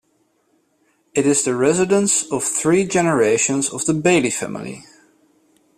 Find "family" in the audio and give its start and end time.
4.31-4.83